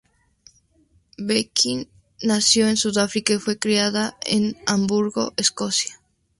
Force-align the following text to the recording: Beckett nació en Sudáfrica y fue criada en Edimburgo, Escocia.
Beckett 1.19 1.87
nació 2.23 2.67
en 2.67 2.75
Sudáfrica 2.75 3.33
y 3.33 3.37
fue 3.37 3.59
criada 3.59 4.17
en 4.25 4.57
Edimburgo, 4.67 5.35
Escocia. 5.37 6.01